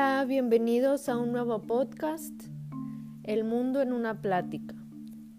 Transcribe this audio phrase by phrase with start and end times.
[0.00, 2.32] Hola, bienvenidos a un nuevo podcast,
[3.24, 4.76] El mundo en una plática.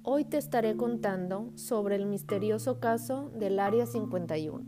[0.04, 4.66] Hoy te estaré contando sobre el misterioso caso del Área 51.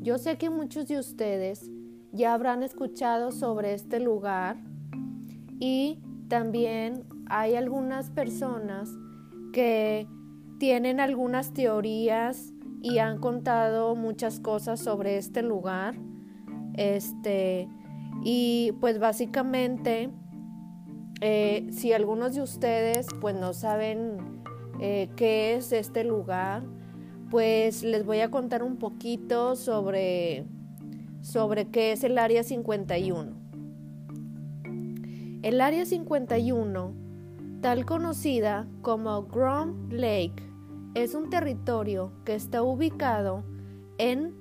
[0.00, 1.70] Yo sé que muchos de ustedes
[2.12, 4.56] ya habrán escuchado sobre este lugar
[5.60, 8.88] y también hay algunas personas
[9.52, 10.08] que
[10.58, 12.50] tienen algunas teorías
[12.80, 15.96] y han contado muchas cosas sobre este lugar.
[16.78, 17.68] Este,
[18.28, 20.10] y pues básicamente,
[21.20, 24.42] eh, si algunos de ustedes pues no saben
[24.80, 26.64] eh, qué es este lugar,
[27.30, 30.44] pues les voy a contar un poquito sobre,
[31.20, 33.30] sobre qué es el Área 51.
[35.44, 36.94] El Área 51,
[37.60, 40.42] tal conocida como Grom Lake,
[40.96, 43.44] es un territorio que está ubicado
[43.98, 44.34] en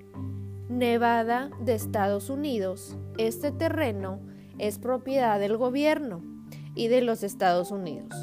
[0.70, 2.98] Nevada de Estados Unidos.
[3.18, 4.20] Este terreno
[4.58, 6.24] es propiedad del gobierno
[6.76, 8.14] y de los Estados Unidos.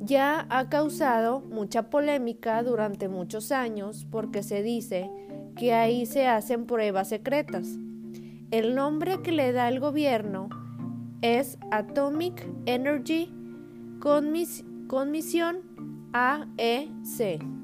[0.00, 5.10] Ya ha causado mucha polémica durante muchos años porque se dice
[5.56, 7.66] que ahí se hacen pruebas secretas.
[8.50, 10.48] El nombre que le da el gobierno
[11.20, 13.32] es Atomic Energy
[14.88, 15.58] Commission
[16.12, 17.57] AEC.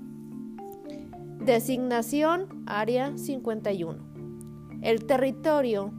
[1.44, 3.98] Designación Área 51.
[4.80, 5.92] El territorio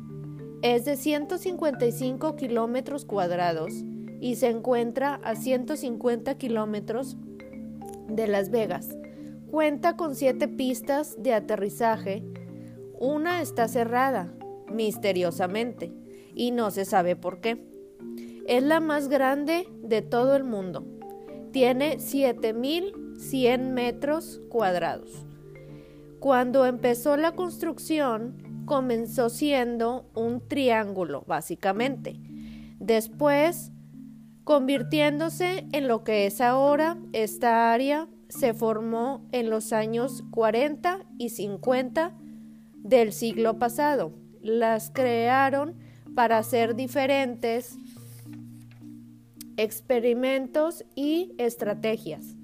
[0.64, 3.72] es de 155 kilómetros cuadrados
[4.20, 7.16] y se encuentra a 150 kilómetros
[8.10, 8.98] de Las Vegas.
[9.52, 12.24] Cuenta con siete pistas de aterrizaje.
[13.00, 14.34] Una está cerrada,
[14.74, 15.94] misteriosamente,
[16.34, 17.64] y no se sabe por qué.
[18.48, 20.88] Es la más grande de todo el mundo.
[21.52, 25.28] Tiene 7.100 metros cuadrados.
[26.26, 32.16] Cuando empezó la construcción, comenzó siendo un triángulo, básicamente.
[32.80, 33.72] Después,
[34.44, 41.30] convirtiéndose en lo que es ahora, esta área se formó en los años 40 y
[41.30, 42.16] 50
[42.74, 44.12] del siglo pasado.
[44.42, 45.75] Las crearon
[46.16, 47.78] para hacer diferentes
[49.57, 52.34] experimentos y estrategias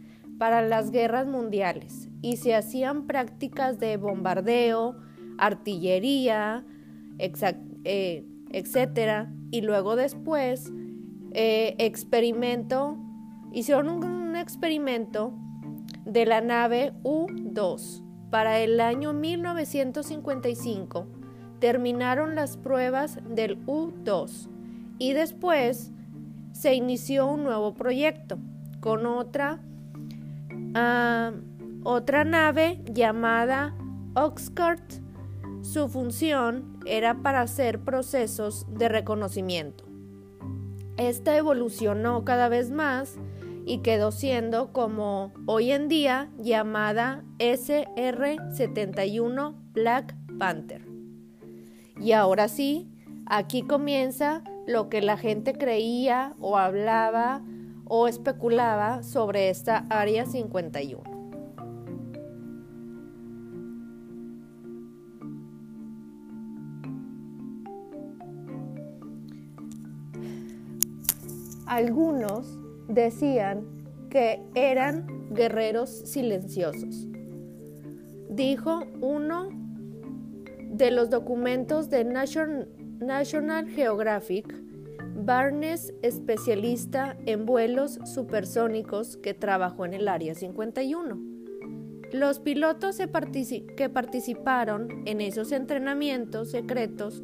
[0.41, 4.95] para las guerras mundiales y se hacían prácticas de bombardeo,
[5.37, 6.65] artillería,
[7.19, 10.73] eh, etcétera, y luego después
[11.33, 12.97] eh, experimento,
[13.53, 15.31] hicieron un, experimento
[16.05, 18.01] de la nave U-2.
[18.31, 21.05] Para el año 1955
[21.59, 24.49] terminaron las pruebas del U-2
[24.97, 25.91] y después
[26.51, 28.39] se inició un nuevo proyecto
[28.79, 29.61] con otra
[31.83, 33.75] otra nave llamada
[34.15, 35.01] Oxcart.
[35.61, 39.85] Su función era para hacer procesos de reconocimiento.
[40.97, 43.19] Esta evolucionó cada vez más
[43.65, 50.85] y quedó siendo como hoy en día llamada SR-71 Black Panther.
[51.99, 52.89] Y ahora sí,
[53.25, 57.41] aquí comienza lo que la gente creía o hablaba
[57.93, 61.03] o especulaba sobre esta Área 51.
[71.65, 72.57] Algunos
[72.87, 73.65] decían
[74.09, 77.09] que eran guerreros silenciosos.
[78.29, 79.49] Dijo uno
[80.69, 84.70] de los documentos de National Geographic,
[85.23, 91.19] Barnes, especialista en vuelos supersónicos que trabajó en el Área 51.
[92.11, 92.97] Los pilotos
[93.77, 97.21] que participaron en esos entrenamientos secretos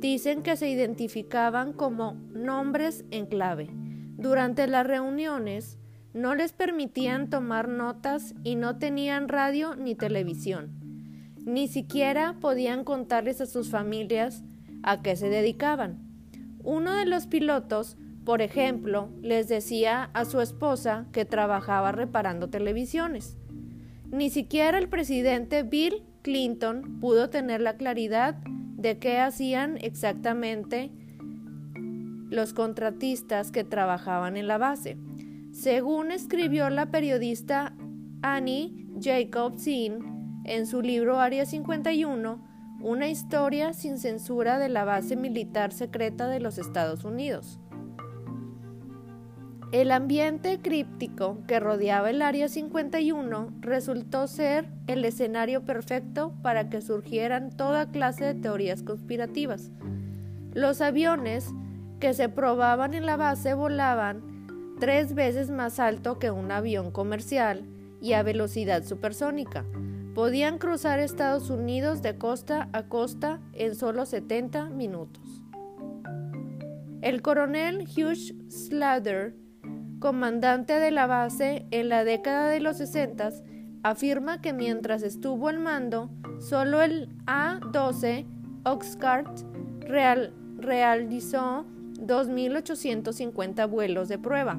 [0.00, 3.68] dicen que se identificaban como nombres en clave.
[4.16, 5.78] Durante las reuniones
[6.12, 10.70] no les permitían tomar notas y no tenían radio ni televisión.
[11.46, 14.42] Ni siquiera podían contarles a sus familias
[14.82, 16.07] a qué se dedicaban.
[16.62, 23.36] Uno de los pilotos, por ejemplo, les decía a su esposa que trabajaba reparando televisiones.
[24.10, 28.34] Ni siquiera el presidente Bill Clinton pudo tener la claridad
[28.76, 30.90] de qué hacían exactamente
[32.30, 34.98] los contratistas que trabajaban en la base.
[35.52, 37.74] Según escribió la periodista
[38.22, 42.47] Annie Jacobson en su libro Área 51,
[42.80, 47.58] una historia sin censura de la base militar secreta de los Estados Unidos.
[49.72, 56.80] El ambiente críptico que rodeaba el Área 51 resultó ser el escenario perfecto para que
[56.80, 59.70] surgieran toda clase de teorías conspirativas.
[60.54, 61.50] Los aviones
[62.00, 67.64] que se probaban en la base volaban tres veces más alto que un avión comercial
[68.00, 69.66] y a velocidad supersónica.
[70.18, 75.44] Podían cruzar Estados Unidos de costa a costa en solo 70 minutos.
[77.02, 79.36] El coronel Hugh Slater,
[80.00, 83.30] comandante de la base en la década de los 60,
[83.84, 86.10] afirma que mientras estuvo al mando,
[86.40, 88.26] solo el A-12
[88.64, 89.42] Oxcart
[90.56, 91.64] realizó
[92.00, 94.58] 2.850 vuelos de prueba.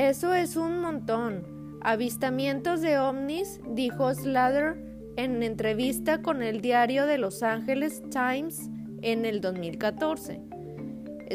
[0.00, 1.78] Eso es un montón.
[1.82, 4.82] Avistamientos de ovnis, dijo Slater
[5.16, 8.70] en entrevista con el diario de Los Angeles Times
[9.02, 10.40] en el 2014.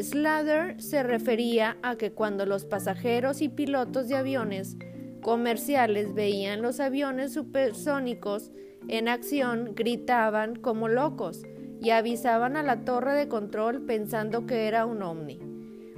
[0.02, 4.76] Slater se refería a que cuando los pasajeros y pilotos de aviones
[5.22, 8.50] comerciales veían los aviones supersónicos
[8.88, 11.44] en acción, gritaban como locos
[11.80, 15.38] y avisaban a la torre de control pensando que era un ovni.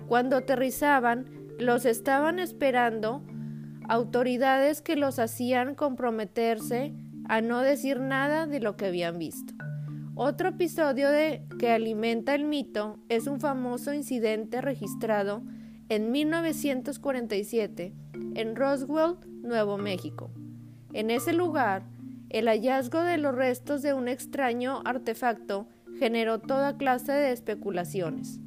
[0.06, 3.22] Cuando aterrizaban, los estaban esperando
[3.88, 6.94] autoridades que los hacían comprometerse
[7.24, 9.54] a no decir nada de lo que habían visto.
[10.14, 15.42] Otro episodio de, que alimenta el mito es un famoso incidente registrado
[15.88, 17.94] en 1947
[18.34, 20.30] en Roswell, Nuevo México.
[20.92, 21.84] En ese lugar,
[22.30, 25.68] el hallazgo de los restos de un extraño artefacto
[25.98, 28.40] generó toda clase de especulaciones.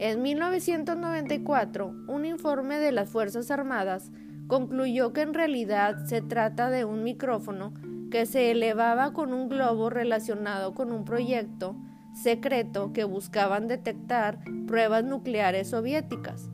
[0.00, 4.12] En 1994, un informe de las Fuerzas Armadas
[4.46, 7.74] concluyó que en realidad se trata de un micrófono
[8.08, 11.76] que se elevaba con un globo relacionado con un proyecto
[12.14, 16.48] secreto que buscaban detectar pruebas nucleares soviéticas.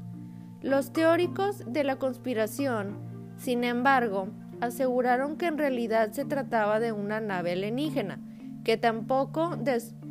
[0.62, 2.96] Los teóricos de la conspiración,
[3.37, 4.29] sin embargo,
[4.62, 8.20] aseguraron que en realidad se trataba de una nave alienígena,
[8.64, 9.58] que tampoco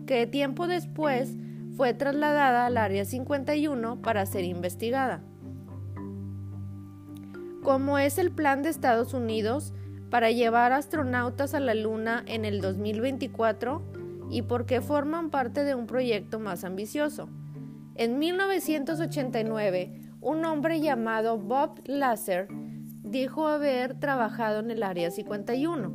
[0.06, 1.36] que tiempo después
[1.76, 5.24] fue trasladada al Área 51 para ser investigada.
[7.64, 9.74] Como es el plan de Estados Unidos
[10.10, 13.82] para llevar astronautas a la Luna en el 2024
[14.30, 17.30] y porque forman parte de un proyecto más ambicioso.
[17.96, 22.48] En 1989, un hombre llamado Bob Lasser
[23.04, 25.94] dijo haber trabajado en el Área 51.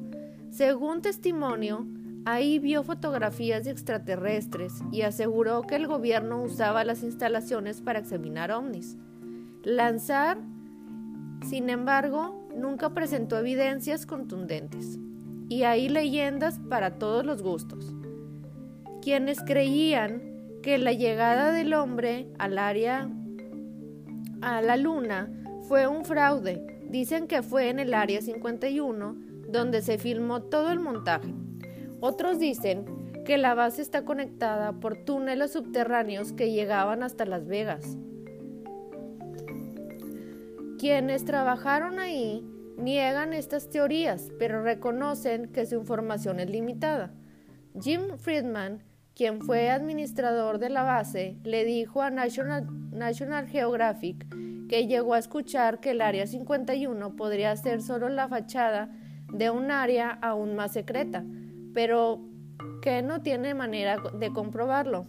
[0.51, 1.87] Según testimonio,
[2.31, 8.53] Ahí vio fotografías de extraterrestres y aseguró que el gobierno usaba las instalaciones para examinar
[8.53, 8.99] ovnis.
[9.63, 10.37] Lanzar,
[11.49, 14.99] sin embargo, nunca presentó evidencias contundentes.
[15.49, 17.95] Y hay leyendas para todos los gustos.
[19.01, 20.21] Quienes creían
[20.63, 23.09] que la llegada del hombre al área
[24.43, 25.33] a la luna
[25.67, 29.17] fue un fraude, dicen que fue en el área 51
[29.49, 31.33] donde se filmó todo el montaje.
[32.01, 32.85] Otros dicen
[33.25, 37.99] que la base está conectada por túneles subterráneos que llegaban hasta Las Vegas.
[40.79, 42.45] Quienes trabajaron ahí
[42.77, 47.13] niegan estas teorías, pero reconocen que su información es limitada.
[47.81, 48.85] Jim Friedman,
[49.15, 54.25] quien fue administrador de la base, le dijo a National, National Geographic
[54.69, 58.91] que llegó a escuchar que el Área 51 podría ser solo la fachada
[59.33, 61.25] de un área aún más secreta,
[61.75, 62.21] pero
[62.83, 65.07] que no tiene manera de comprobarlo.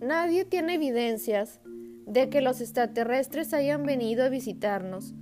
[0.00, 1.60] Nadie tiene evidencias
[2.06, 5.14] de que los extraterrestres hayan venido a visitarnos,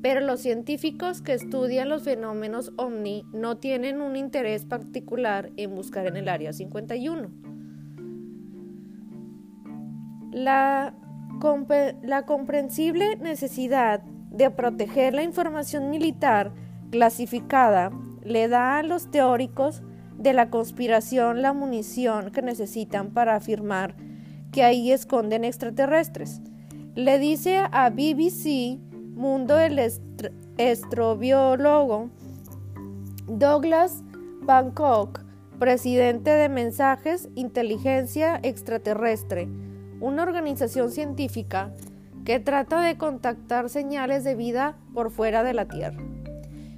[0.00, 6.06] pero los científicos que estudian los fenómenos ovni no tienen un interés particular en buscar
[6.06, 7.30] en el área 51.
[10.32, 10.94] La,
[12.02, 16.52] la comprensible necesidad de proteger la información militar
[16.90, 17.90] clasificada
[18.24, 19.82] le da a los teóricos
[20.18, 23.96] de la conspiración la munición que necesitan para afirmar
[24.52, 26.40] que ahí esconden extraterrestres.
[26.94, 28.78] Le dice a BBC
[29.14, 29.78] Mundo el
[30.58, 32.10] astrobiólogo
[33.26, 34.02] Douglas
[34.42, 35.20] Bangkok,
[35.58, 39.48] presidente de Mensajes Inteligencia Extraterrestre,
[40.00, 41.72] una organización científica
[42.24, 46.02] que trata de contactar señales de vida por fuera de la Tierra.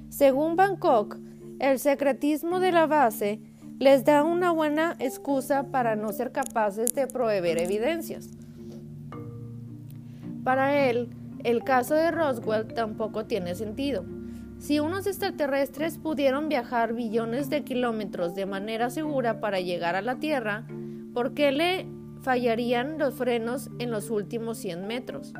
[0.09, 1.17] Según Bangkok,
[1.59, 3.39] el secretismo de la base
[3.79, 8.29] les da una buena excusa para no ser capaces de proveer evidencias.
[10.43, 11.09] Para él,
[11.43, 14.05] el caso de Roswell tampoco tiene sentido.
[14.59, 20.15] Si unos extraterrestres pudieron viajar billones de kilómetros de manera segura para llegar a la
[20.15, 20.65] Tierra,
[21.13, 21.87] ¿por qué le
[22.21, 25.33] fallarían los frenos en los últimos 100 metros?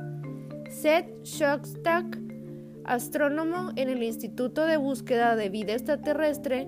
[0.70, 2.25] Seth Shostak
[2.86, 6.68] astrónomo en el Instituto de Búsqueda de Vida Extraterrestre,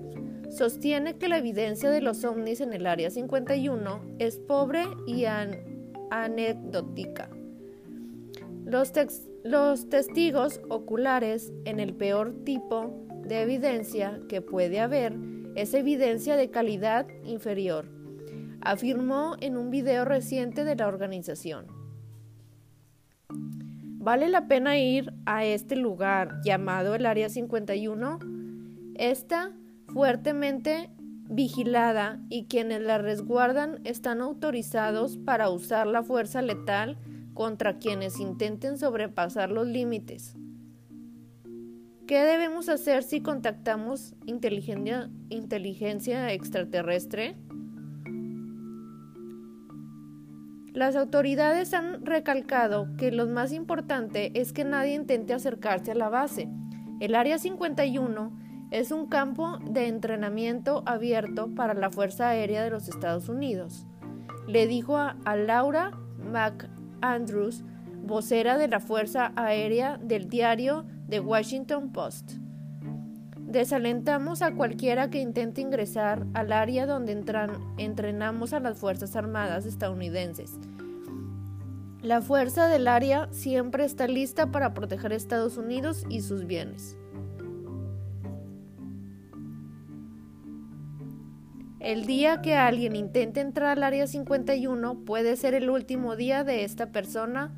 [0.49, 5.25] sostiene que la evidencia de los ovnis en el Área 51 es pobre y
[6.11, 7.29] anecdótica.
[8.65, 8.91] Los,
[9.43, 15.15] los testigos oculares en el peor tipo de evidencia que puede haber
[15.55, 17.89] es evidencia de calidad inferior,
[18.61, 21.76] afirmó en un video reciente de la organización.
[24.07, 28.19] ¿Vale la pena ir a este lugar llamado el Área 51?
[28.95, 29.51] Está
[29.87, 30.89] fuertemente
[31.29, 36.97] vigilada y quienes la resguardan están autorizados para usar la fuerza letal
[37.33, 40.37] contra quienes intenten sobrepasar los límites.
[42.07, 47.35] ¿Qué debemos hacer si contactamos inteligencia, inteligencia extraterrestre?
[50.77, 56.07] Las autoridades han recalcado que lo más importante es que nadie intente acercarse a la
[56.07, 56.47] base.
[56.99, 58.31] El Área 51
[58.69, 63.87] es un campo de entrenamiento abierto para la Fuerza Aérea de los Estados Unidos.
[64.47, 67.63] Le dijo a, Laura McAndrews,
[68.03, 72.33] vocera de la Fuerza Aérea del diario The Washington Post.
[73.47, 77.13] Desalentamos a cualquiera que intente ingresar al área donde
[77.77, 80.51] entrenamos a las Fuerzas Armadas estadounidenses.
[82.01, 86.97] La fuerza del área siempre está lista para proteger a Estados Unidos y sus bienes.
[91.79, 96.65] El día que alguien intente entrar al área 51 puede ser el último día de
[96.65, 97.55] esta persona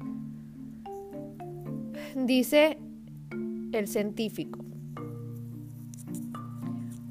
[2.16, 2.78] dice
[3.72, 4.69] el científico.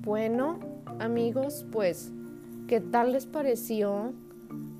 [0.08, 0.58] Bueno,
[1.00, 2.14] amigos, pues,
[2.66, 4.14] ¿qué tal les pareció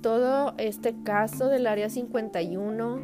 [0.00, 2.98] todo este caso del Área 51?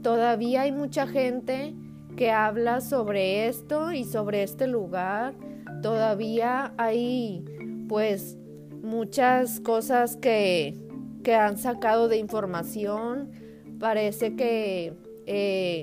[0.00, 1.74] Todavía hay mucha gente
[2.16, 5.34] que habla sobre esto y sobre este lugar.
[5.82, 7.44] Todavía hay,
[7.88, 8.38] pues,
[8.80, 10.78] muchas cosas que,
[11.24, 13.32] que han sacado de información.
[13.80, 14.94] Parece que
[15.26, 15.82] eh,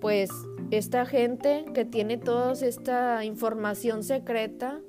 [0.00, 0.30] pues
[0.78, 4.80] esta gente que tiene toda esta información secreta,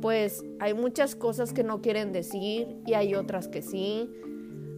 [0.00, 4.08] pues hay muchas cosas que no quieren decir y hay otras que sí.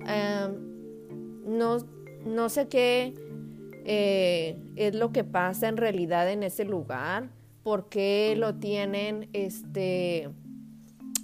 [0.06, 1.76] Em, no,
[2.24, 3.14] no, sé qué
[3.84, 7.30] eh, es lo que pasa en realidad en ese lugar,
[7.62, 10.30] por qué lo tienen este,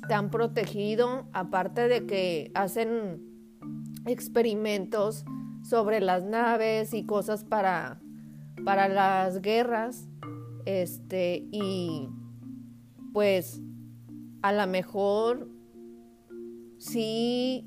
[0.08, 3.22] tan protegido, aparte de que hacen
[4.06, 5.24] experimentos
[5.62, 8.00] sobre las naves y cosas para
[8.64, 10.08] para las guerras,
[10.64, 12.08] este, y
[13.12, 13.60] pues
[14.42, 15.48] a lo mejor
[16.78, 17.66] sí,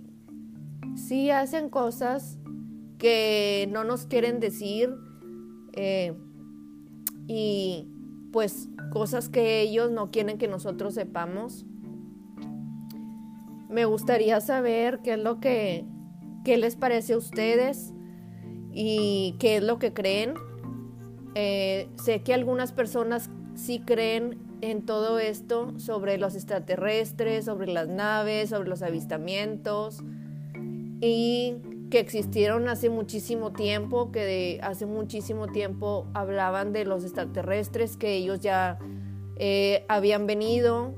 [0.95, 2.37] sí hacen cosas
[2.97, 4.93] que no nos quieren decir
[5.73, 6.13] eh,
[7.27, 7.87] y
[8.31, 11.65] pues cosas que ellos no quieren que nosotros sepamos.
[13.69, 15.85] Me gustaría saber qué es lo que
[16.43, 17.93] qué les parece a ustedes
[18.71, 20.33] y qué es lo que creen.
[21.35, 27.87] Eh, sé que algunas personas sí creen en todo esto sobre los extraterrestres, sobre las
[27.87, 30.03] naves, sobre los avistamientos
[31.01, 31.55] y
[31.89, 38.39] que existieron hace muchísimo tiempo, que hace muchísimo tiempo hablaban de los extraterrestres, que ellos
[38.39, 38.79] ya
[39.35, 40.93] eh, habían venido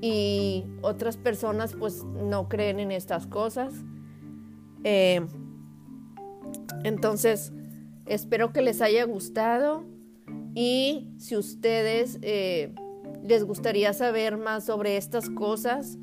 [0.00, 3.72] y otras personas pues no creen en estas cosas.
[4.84, 5.20] Eh,
[6.84, 7.52] entonces,
[8.10, 9.84] Espero que les haya gustado
[10.52, 12.74] y si ustedes eh,
[13.22, 15.96] les gustaría saber más sobre estas cosas,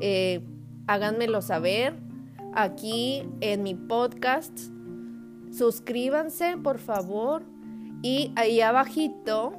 [0.00, 0.40] eh,
[0.86, 1.98] háganmelo saber
[2.54, 4.58] aquí en mi podcast.
[5.50, 7.42] Suscríbanse, por favor.
[8.02, 9.52] Y ahí abajito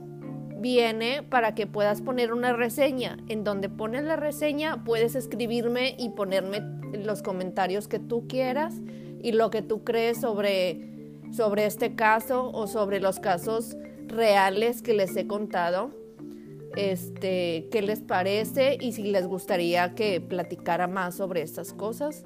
[0.58, 3.18] viene para que puedas poner una reseña.
[3.28, 6.64] En donde pones la reseña puedes escribirme y ponerme
[6.98, 8.82] los comentarios que tú quieras
[9.22, 10.93] y lo que tú crees sobre
[11.34, 13.76] sobre este caso o sobre los casos
[14.08, 15.92] reales que les he contado.
[16.76, 22.24] Este, qué les parece y si les gustaría que platicara más sobre estas cosas.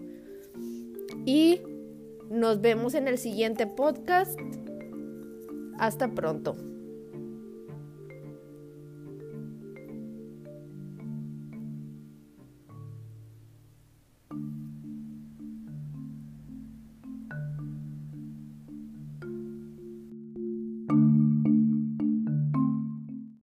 [1.25, 1.61] Y
[2.29, 4.39] nos vemos en el siguiente podcast.
[5.79, 6.55] Hasta pronto.